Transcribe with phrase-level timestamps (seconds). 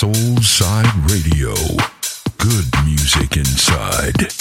[0.00, 1.52] Soulside Radio.
[2.38, 4.32] Good music inside.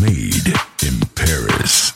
[0.00, 1.92] Made in Paris.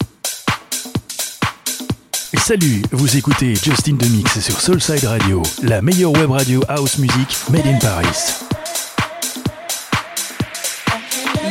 [2.39, 7.67] Salut, vous écoutez Justin Demix sur Soulside Radio, la meilleure web radio house music made
[7.67, 8.45] in Paris.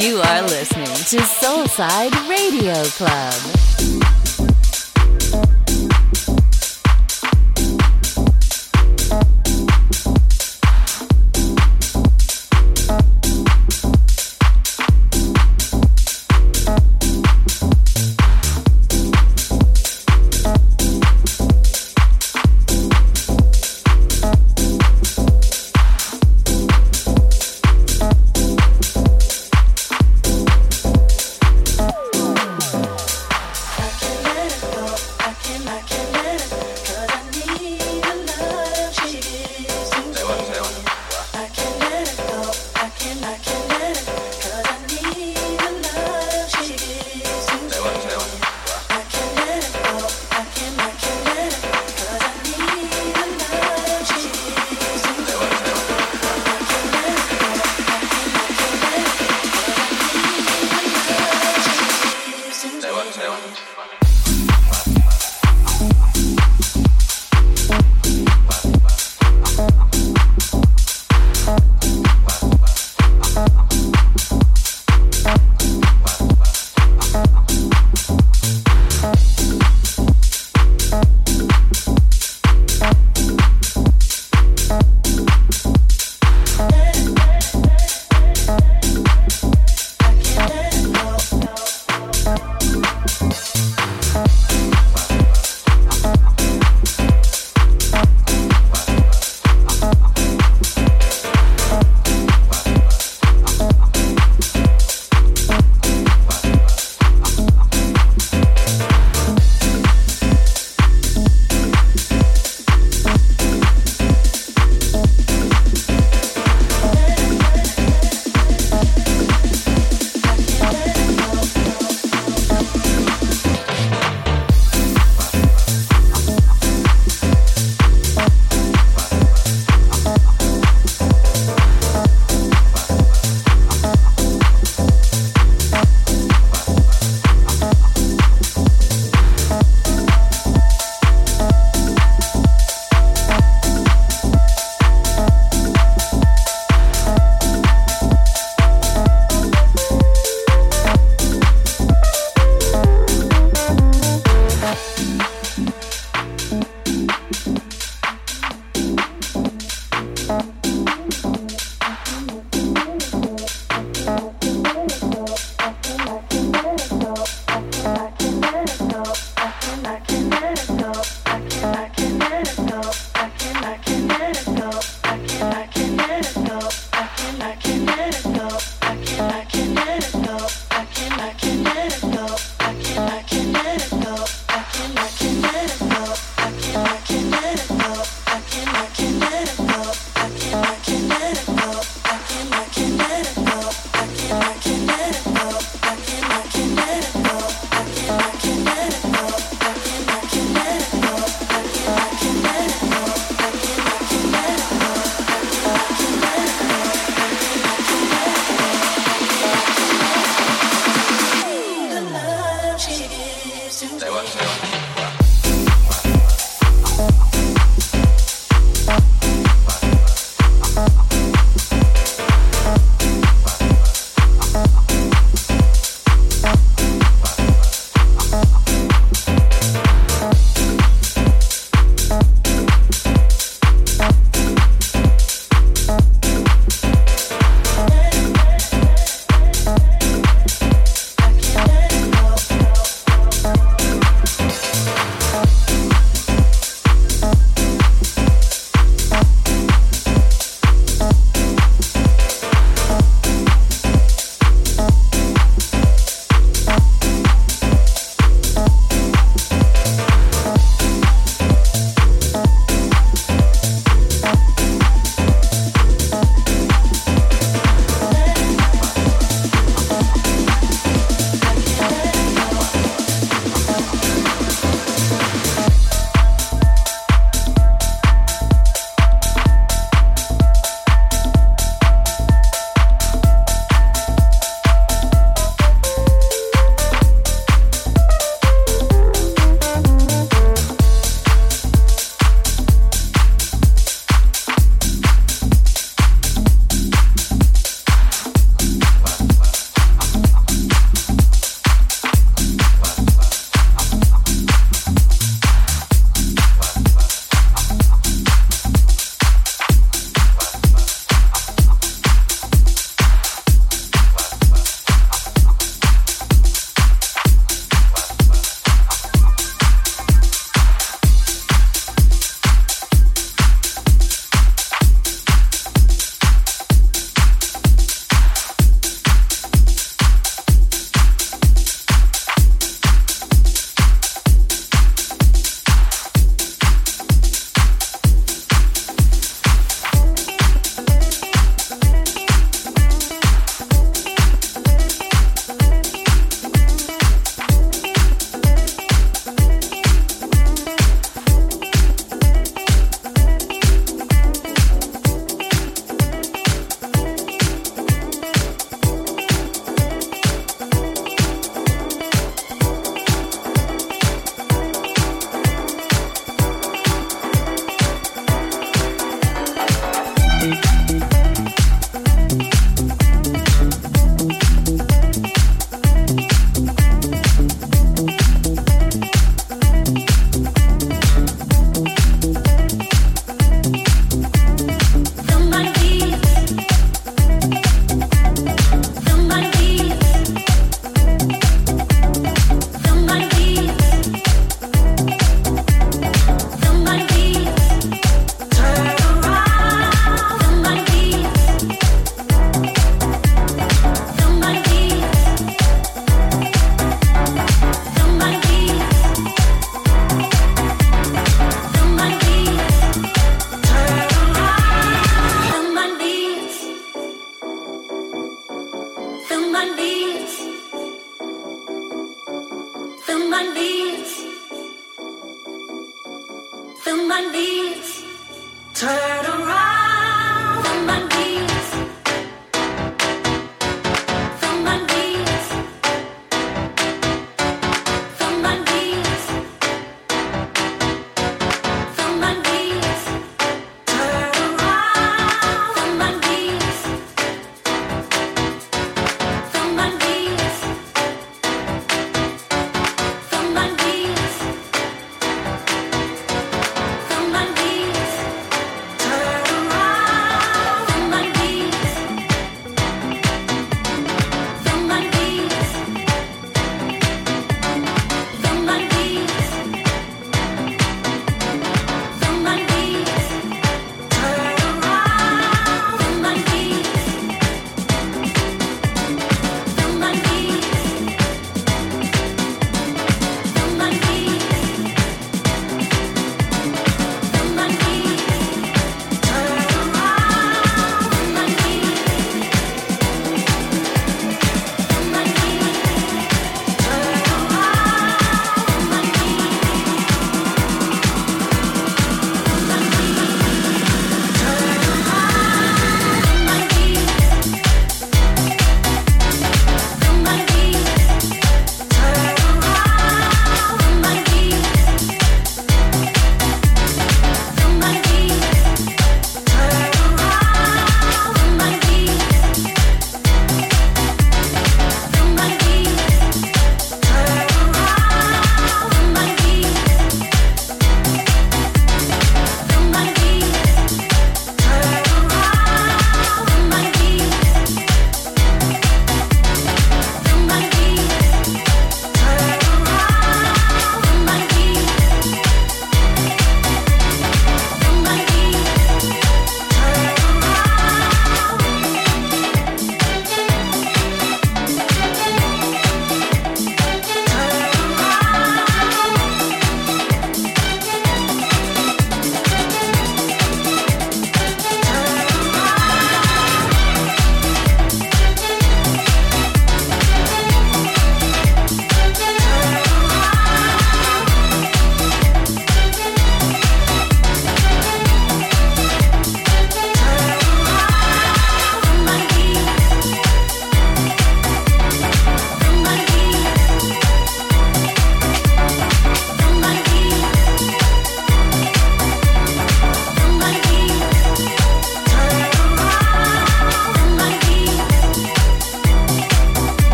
[0.00, 3.73] You are listening to Soulside Radio Club.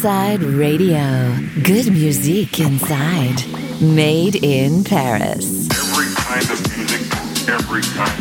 [0.00, 1.36] Soulside Radio.
[1.62, 3.44] Good music inside.
[3.82, 5.68] Made in Paris.
[5.70, 8.19] Every kind of music every kind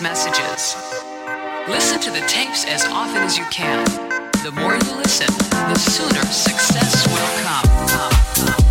[0.00, 0.74] messages.
[1.68, 3.84] Listen to the tapes as often as you can.
[4.42, 7.88] The more you listen, the sooner success will come.
[7.88, 8.69] come, come.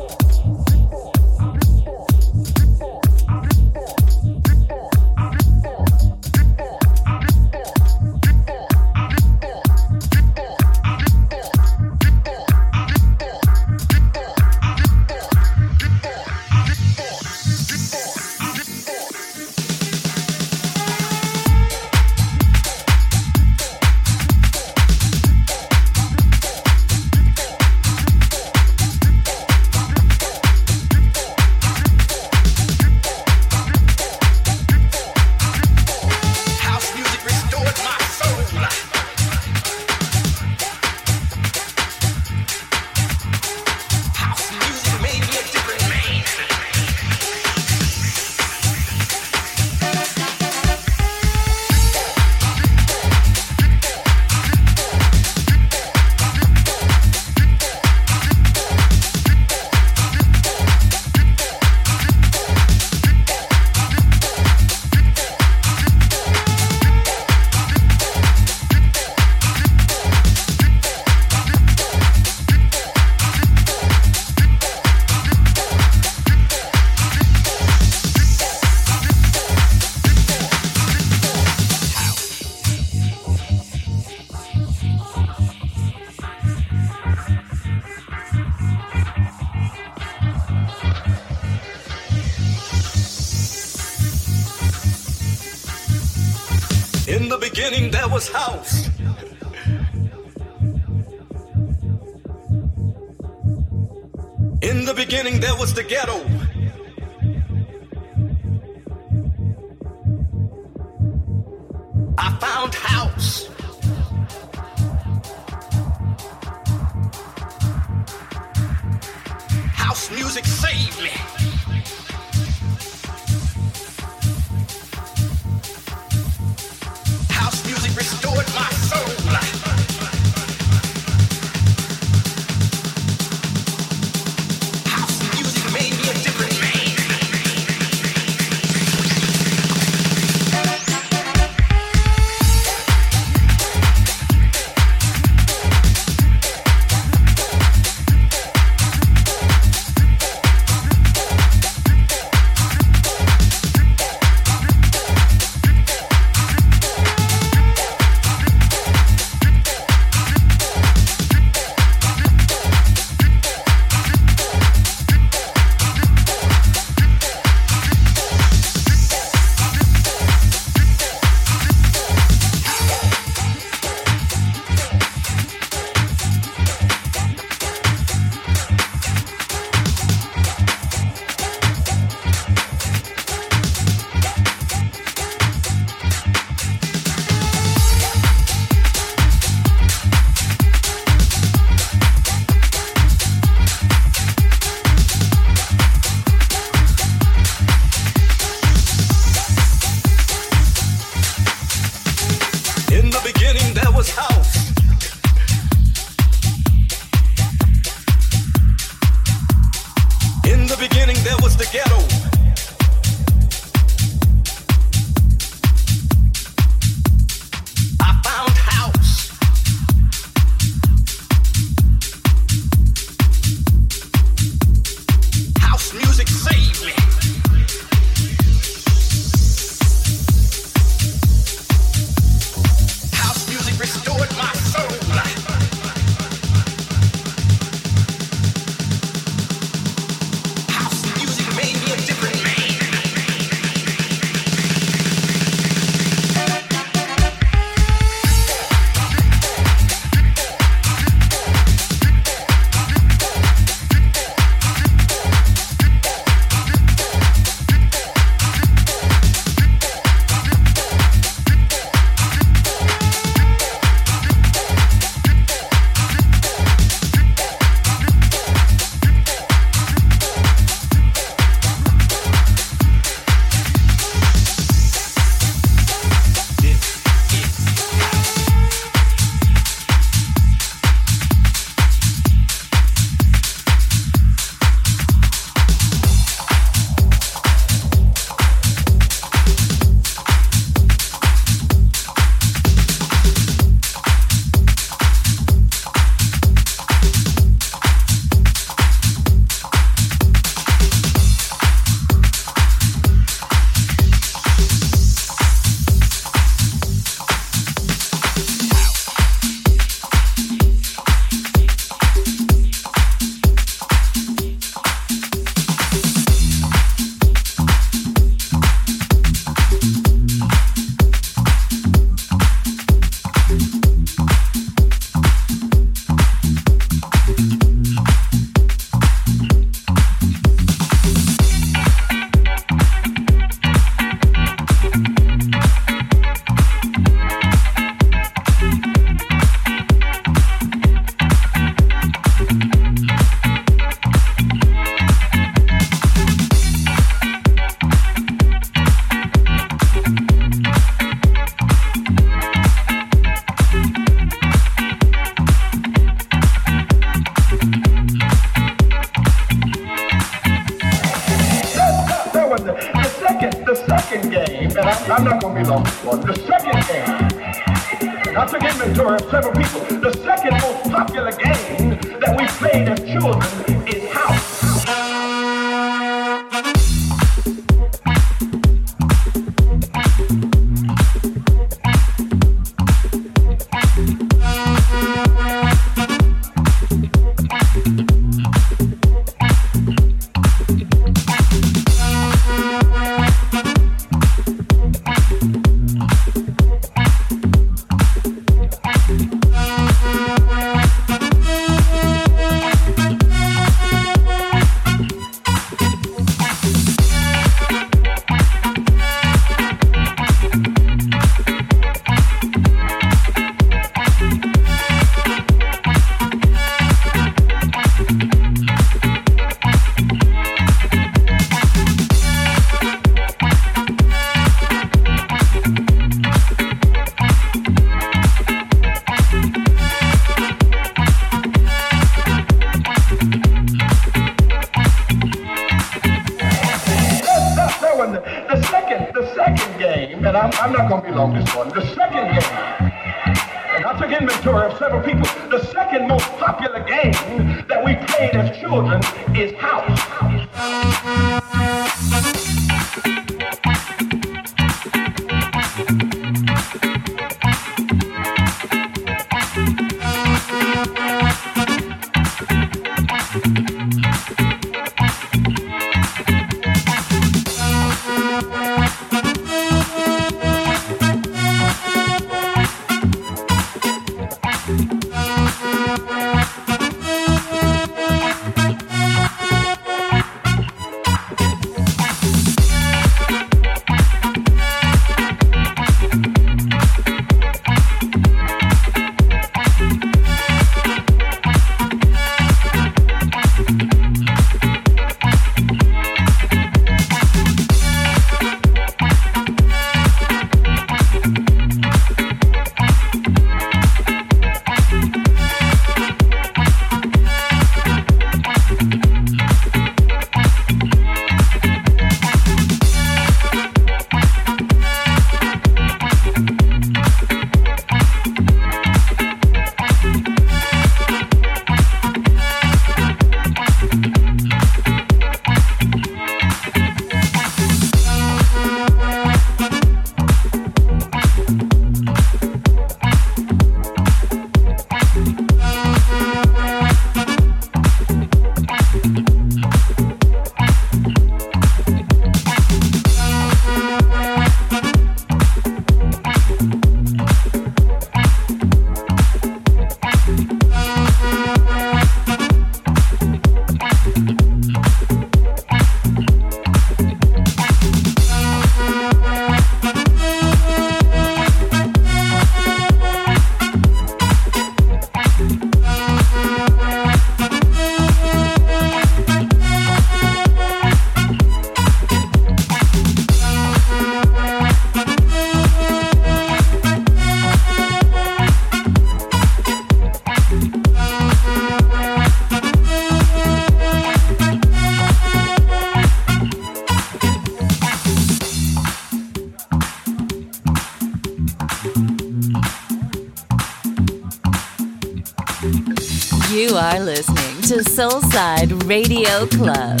[597.94, 600.00] Soulside Radio Club.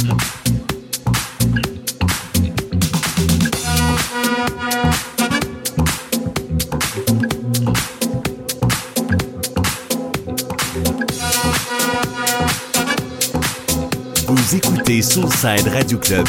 [14.26, 16.26] Vous écoutez Soulside Radio Club,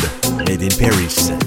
[0.47, 1.44] Made in Paris.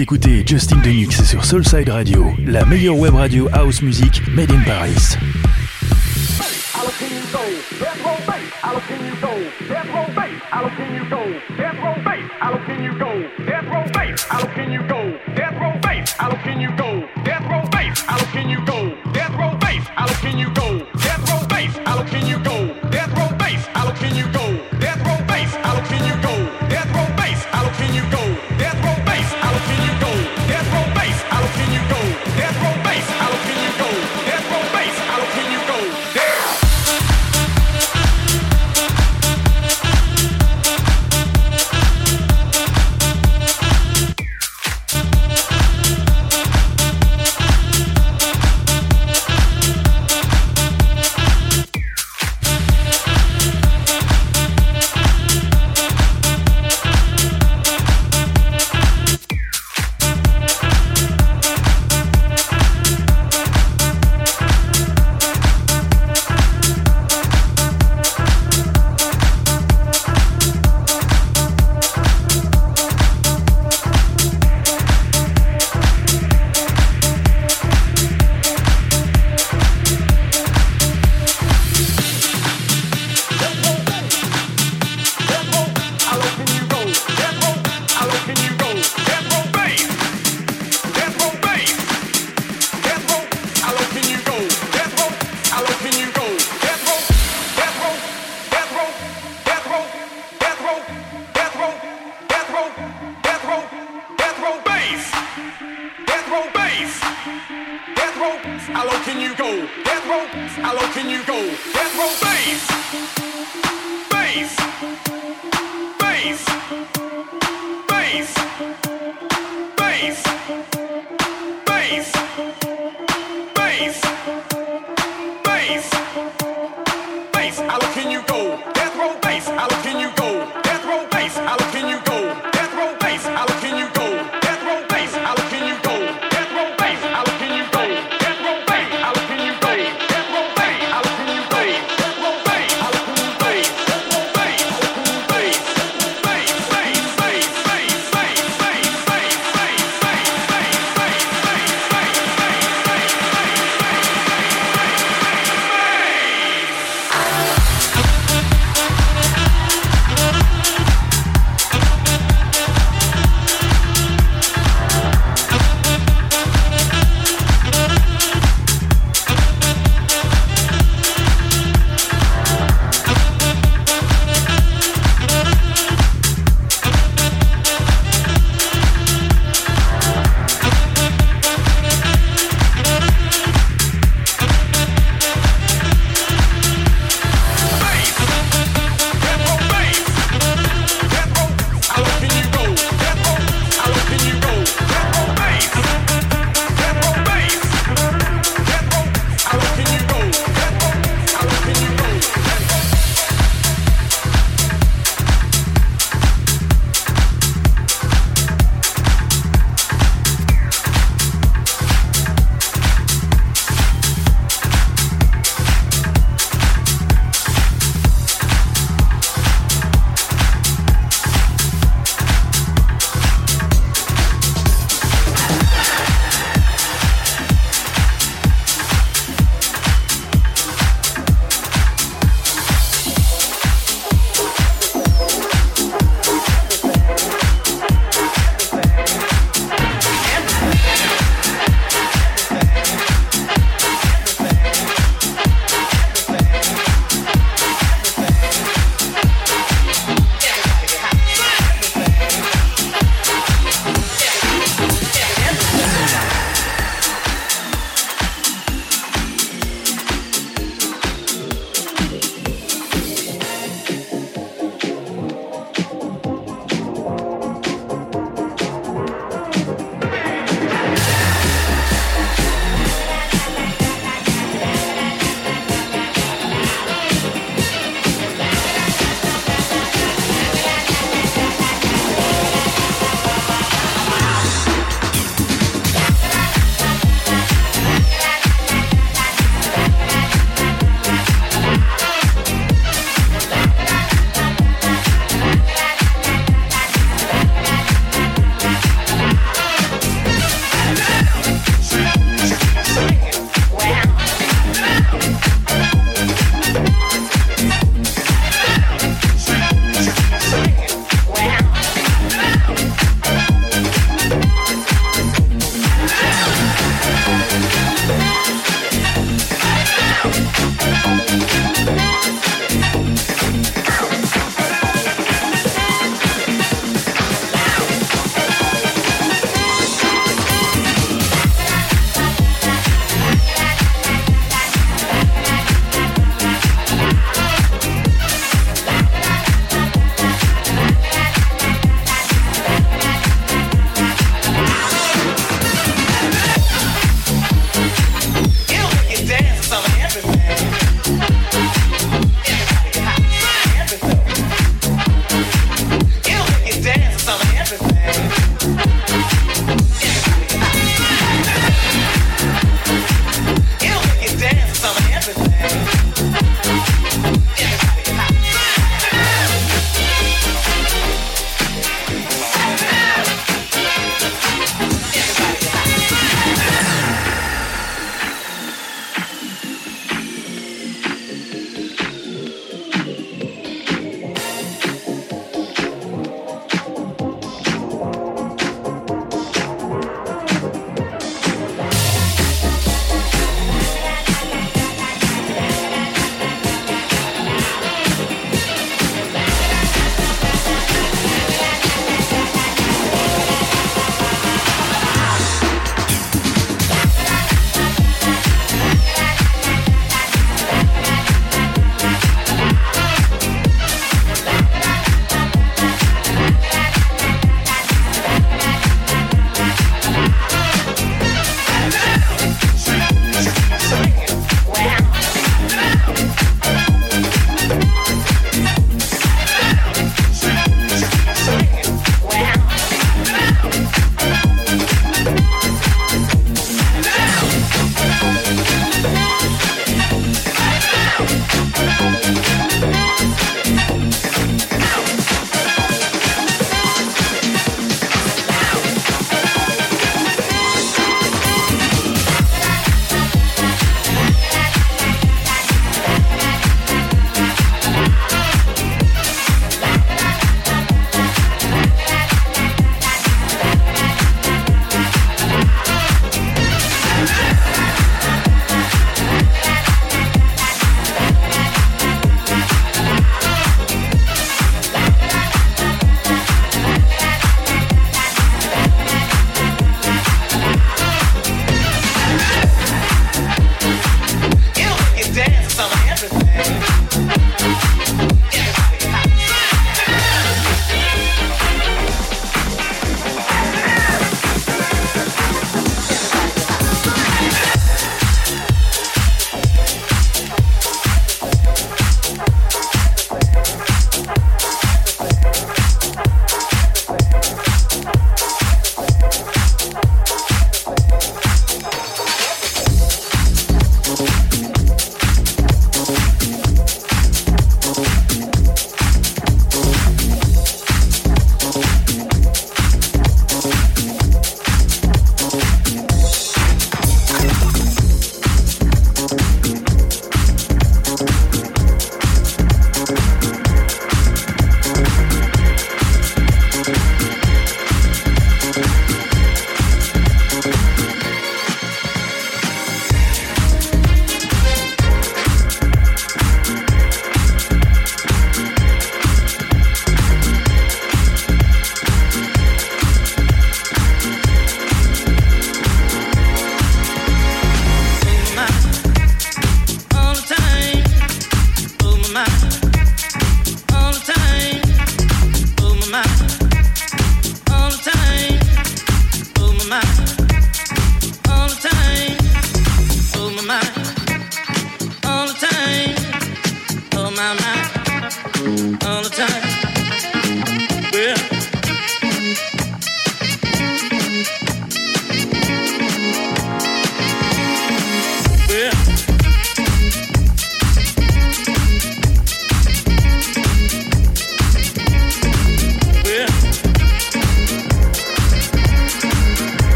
[0.00, 5.18] Écoutez Justin Denix sur Soulside Radio, la meilleure web radio house music made in Paris.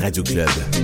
[0.00, 0.75] Radio Club,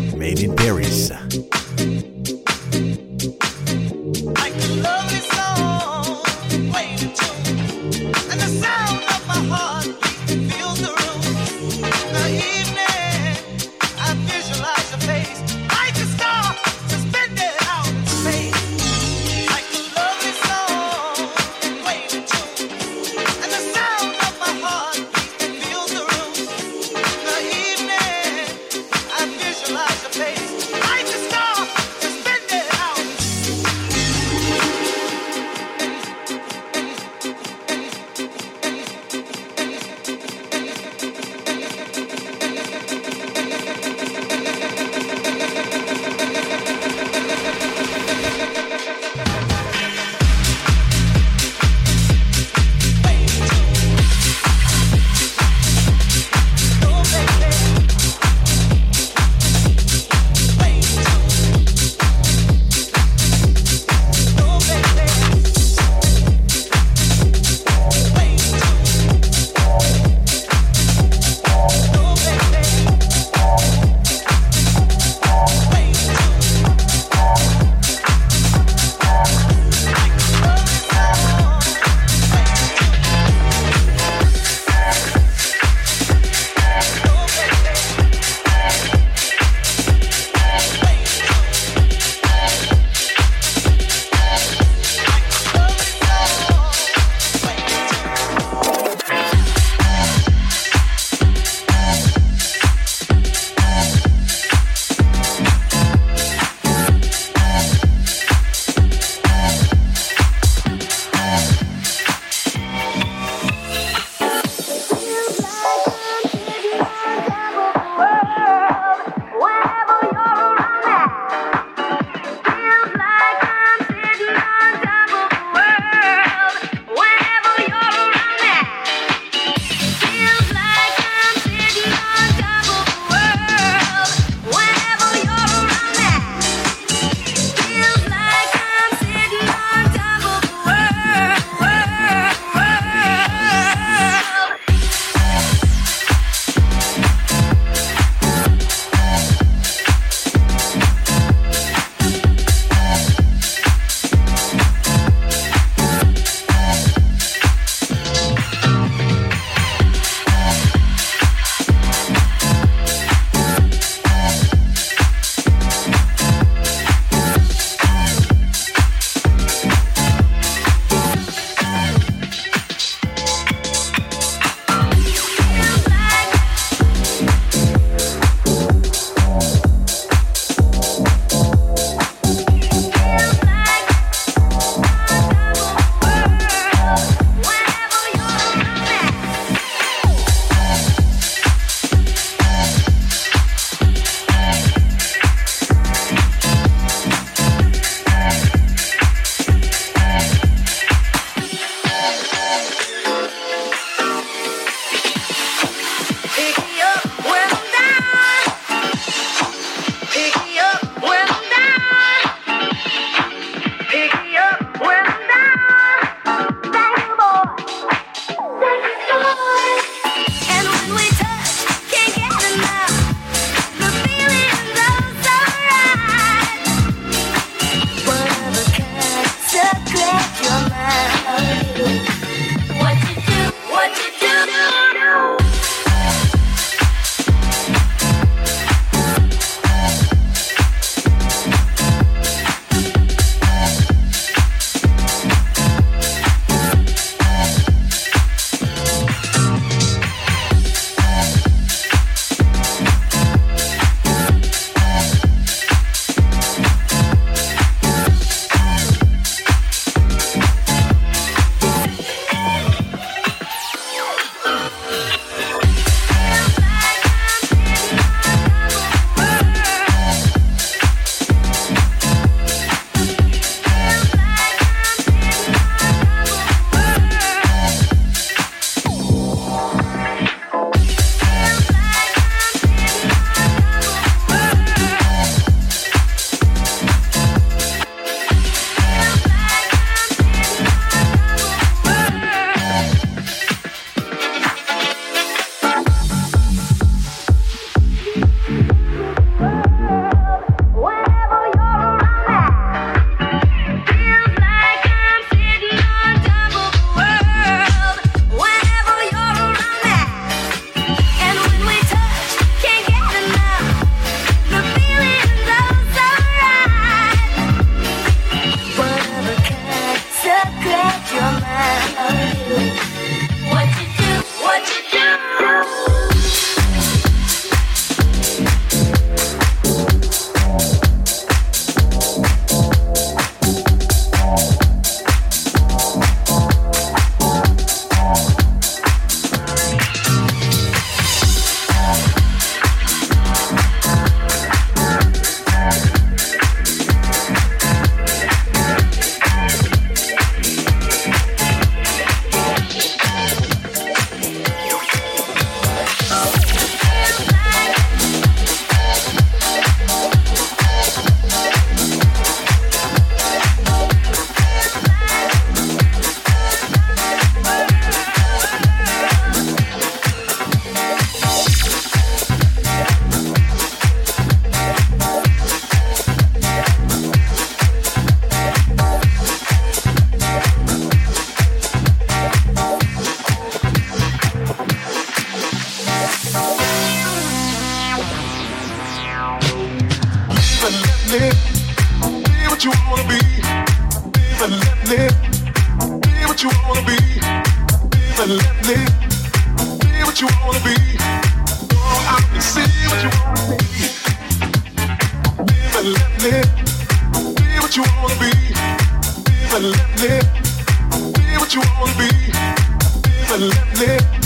[413.32, 414.22] to live, live.